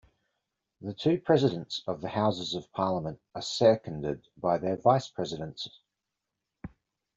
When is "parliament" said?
2.71-3.19